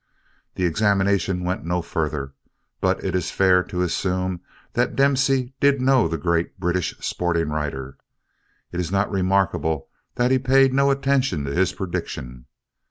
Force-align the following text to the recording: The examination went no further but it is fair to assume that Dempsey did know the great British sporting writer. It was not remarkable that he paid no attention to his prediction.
The 0.55 0.65
examination 0.65 1.43
went 1.43 1.63
no 1.63 1.83
further 1.83 2.33
but 2.79 3.03
it 3.03 3.13
is 3.13 3.29
fair 3.29 3.61
to 3.65 3.83
assume 3.83 4.41
that 4.73 4.95
Dempsey 4.95 5.53
did 5.59 5.79
know 5.79 6.07
the 6.07 6.17
great 6.17 6.59
British 6.59 6.97
sporting 6.99 7.49
writer. 7.49 7.99
It 8.71 8.77
was 8.77 8.91
not 8.91 9.11
remarkable 9.11 9.89
that 10.15 10.31
he 10.31 10.39
paid 10.39 10.73
no 10.73 10.89
attention 10.89 11.45
to 11.45 11.53
his 11.53 11.71
prediction. 11.73 12.47